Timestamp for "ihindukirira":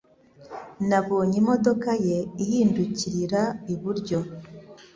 2.43-3.41